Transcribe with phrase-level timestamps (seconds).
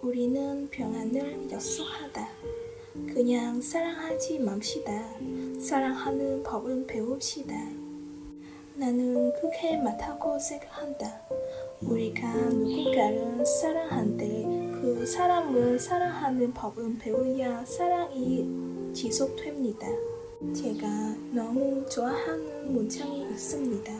[0.00, 2.28] 우리는 평안을 약속하다.
[3.12, 4.92] 그냥 사랑하지 맙시다.
[5.60, 7.52] 사랑하는 법은 배웁시다.
[8.76, 11.20] 나는 그렇게 맞다고 생각한다.
[11.82, 14.44] 우리가 누군가를 사랑한데
[14.80, 19.88] 그 사람을 사랑하는 법은 배워야 사랑이 지속됩니다.
[20.54, 20.86] 제가
[21.32, 23.92] 너무 좋아하는 문장이 있습니다.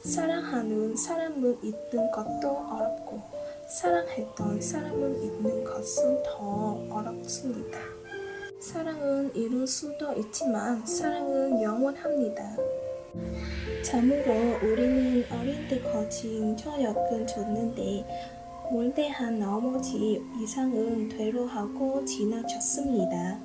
[0.00, 3.39] 사랑하는 사람을 잊는 것도 어렵고
[3.70, 7.78] 사랑했던 사람을 잊는 것은 더 어렵습니다.
[8.58, 12.56] 사랑은 이룰 수도 있지만 사랑은 영원합니다.
[13.84, 18.04] 참으로 우리는 어린 때 거진 저역은 줬는데
[18.72, 23.38] 몰대한 나머지 이상은 되로하고 지나쳤습니다.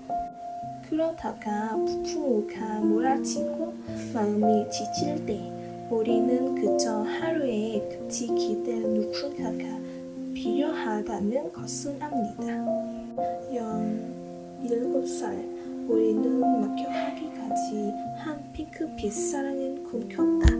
[0.90, 3.74] 그러다가 부부가 몰아치고
[4.12, 5.40] 마음이 지칠 때
[5.92, 9.76] 우리는 그저 하루에 끝이 기댈 누군가가
[10.36, 12.54] 필요하다는 것을 압니다.
[13.56, 15.34] 연 일곱 살
[15.88, 20.54] 우리는 막혀하기까지 한 핑크빛 사랑은 꿈꿨다.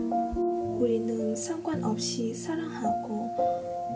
[0.78, 3.30] 우리는 상관없이 사랑하고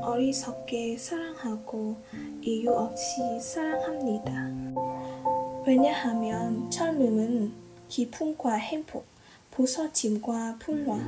[0.02, 1.96] 어리석게 사랑하고
[2.42, 4.50] 이유 없이 사랑합니다.
[5.66, 7.52] 왜냐하면 젊음은
[7.88, 9.06] 기쁨과 행복,
[9.50, 10.98] 부서짐과 불화,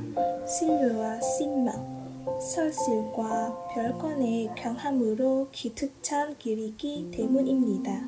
[0.47, 8.07] 신뢰와 신망, 설실과 별건의 경함으로 기특찬 길이기 때문입니다.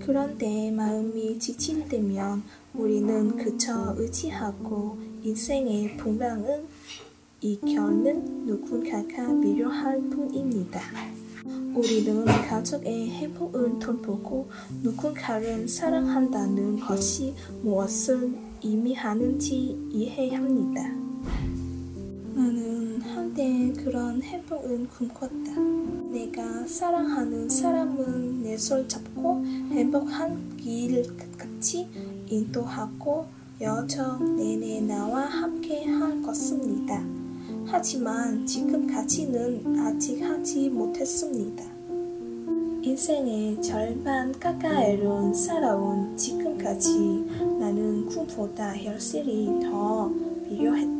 [0.00, 2.42] 그런데 마음이 지칠 때면
[2.74, 6.66] 우리는 그저 의지하고 인생의 풍랑은
[7.40, 10.80] 이겨는 누군가가 필요할 뿐입니다.
[11.74, 14.48] 우리는 가족의 행복을 돌보고
[14.82, 18.34] 누군가를 사랑한다는 것이 무엇을
[18.64, 20.82] 의미하는지 이해합니다.
[22.34, 22.77] 나는
[23.28, 25.60] 한때 그런 행복을 꿈꿨다.
[26.10, 31.86] 내가 사랑하는 사람은 내 손 잡고 행복한 길 끝까지
[32.26, 33.26] 인도하고
[33.60, 37.04] 여정 내내 나와 함께 할 것입니다.
[37.66, 41.62] 하지만 지금까지는 아직 하지 못했습니다.
[42.80, 47.26] 인생의 절반 가까이로 살아온 지금까지
[47.60, 50.10] 나는 꿈보다 혈실이 더
[50.48, 50.97] 필요했다.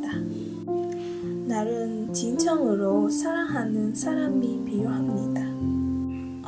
[1.58, 5.42] 나는 진정으로 사랑하는 사람이 필요합니다.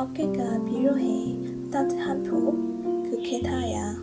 [0.01, 3.97] 어깨가 필요해 따뜻한 품 그게 다야.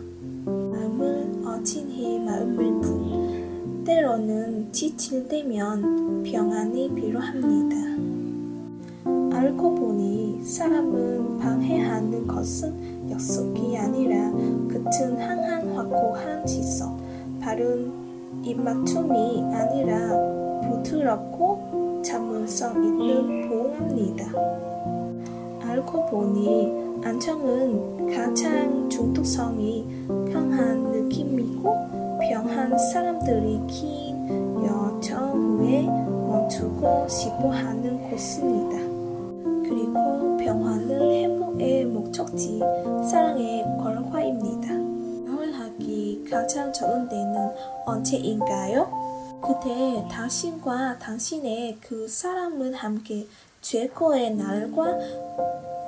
[0.44, 7.76] 마음을 어친히 마음을 품 때로는 지칠 때면 평안이 필요합니다.
[9.34, 16.98] 알고 보니 사람은 방해하는 것은 약속이 아니라 끝은 항상 확고한 시선,
[17.40, 17.90] 바른
[18.44, 20.37] 입맞춤이 아니라
[20.68, 24.26] 부드럽고 전문성 있는 보호합니다.
[25.66, 29.86] 알고 보니 안정은 가장 중독성이
[30.32, 38.78] 강한 느낌이고 병한 사람들이 긴 여정 후에 멈추고 싶어 하는 곳입니다.
[39.68, 42.60] 그리고 병화는 행복의 목적지,
[43.10, 44.68] 사랑의 결과입니다.
[45.58, 47.50] 결혼하기 가장 좋은 때는
[47.86, 49.07] 언제인가요?
[49.40, 53.26] 그때 당신과 당신의 그 사람은 함께
[53.60, 54.98] 죄고의 날과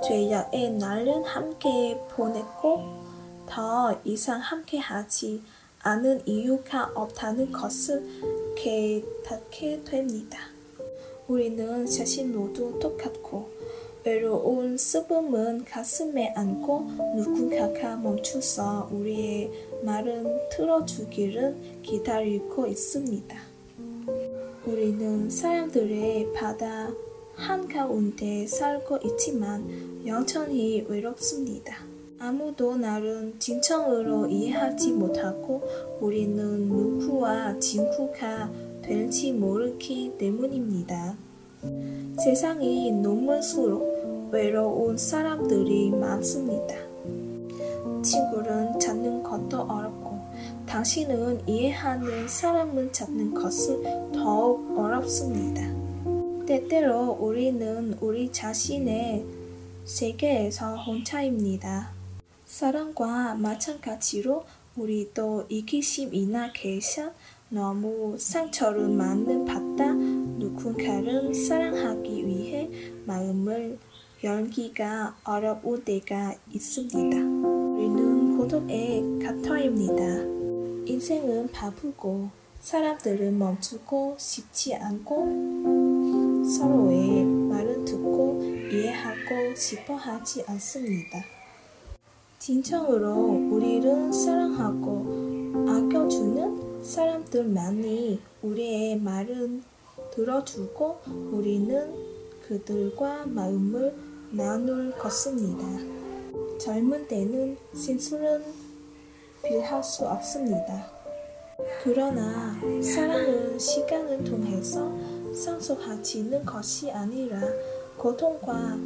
[0.06, 3.04] 죄악의 날은 함께 보냈고
[3.46, 5.42] 더 이상 함께 하지
[5.80, 10.38] 않은 이유가 없다는 것을 깨닫게 됩니다.
[11.26, 13.59] 우리는 자신 모두 똑같고
[14.04, 19.50] 외로운 슬픔은 가슴에 안고 누군가가 멈춰서 우리의
[19.82, 23.36] 말은 들어주기를 기다리고 있습니다.
[24.64, 26.90] 우리는 사람들의 바다
[27.34, 31.84] 한가운데 살고 있지만 영천히 외롭습니다.
[32.18, 35.62] 아무도 나를 진정으로 이해하지 못하고
[36.00, 38.50] 우리는 누구와 친구가
[38.82, 41.16] 될지 모르기 때문입니다.
[42.20, 46.74] 세상이 넘을수록 외로운 사람들이 많습니다.
[48.02, 50.20] 친구를 찾는 것도 어렵고
[50.66, 55.62] 당신은 이해하는 사람을 찾는 것은 더욱 어렵습니다.
[56.44, 59.24] 때때로 우리는 우리 자신의
[59.84, 61.90] 세계에서 혼자입니다.
[62.44, 64.44] 사랑과 마찬가지로
[64.76, 67.12] 우리도 이기심이나 계산,
[67.48, 69.94] 너무 상처를 많이 받다
[70.50, 72.68] 누군가를 사랑하기 위해
[73.06, 73.78] 마음을
[74.22, 76.98] 열기가 어려울 때가 있습니다.
[76.98, 80.02] 우리는 고독의 gat터입니다.
[80.90, 82.28] 인생은 바쁘고
[82.60, 91.24] 사람들은 멈추고 싶지 않고 서로의 말을 듣고 이해하고 싶어 하지 않습니다.
[92.38, 93.14] 진정으로
[93.50, 95.30] 우리를 사랑하고
[95.68, 99.62] 아껴주는 사람들만이 우리의 말은
[100.20, 101.00] 들어주고
[101.32, 101.94] 우리는
[102.46, 103.94] 그들과 마음을
[104.30, 105.64] 나눌 것입니다.
[106.58, 108.44] 젊은 때는 진술은
[109.42, 110.90] 빌할 수 없습니다.
[111.82, 114.92] 그러나 사랑은 시간을 통해서
[115.34, 117.40] 상속하지는 것이 아니라
[117.96, 118.76] 고통과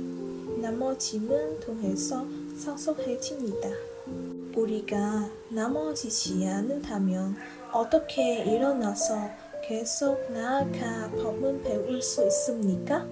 [0.63, 2.25] 넘어짐을 통해서
[2.57, 3.69] 상속해집니다.
[4.55, 7.35] 우리가 넘어지지 않는다면
[7.73, 13.07] 어떻게 일어나서 계속 나아가 법을 배울 수 있습니까?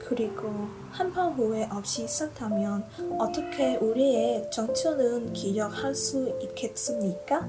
[0.00, 0.50] 그리고
[0.90, 2.84] 한번 후회 없이 산다면
[3.20, 7.48] 어떻게 우리의 청춘은 기억할 수 있겠습니까?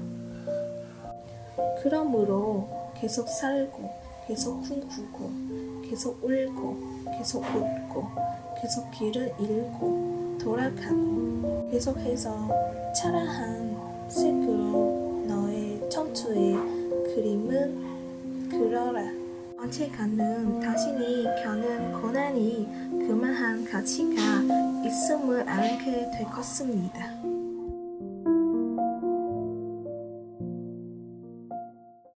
[1.82, 3.90] 그러므로 계속 살고,
[4.28, 6.76] 계속 꿈꾸고, 계속 울고,
[7.18, 8.04] 계속 웃고,
[8.60, 12.48] 계속 길을 잃고, 돌아가고, 계속해서
[12.94, 16.54] 차라한 색으로 너의 청춘의
[17.12, 17.95] 그림은
[18.58, 19.02] 그려라.
[19.58, 22.68] 언젠가는 당신이 겪는 고난이
[23.06, 24.20] 그만한 가치가
[24.84, 27.35] 있음을 알게 될 것입니다.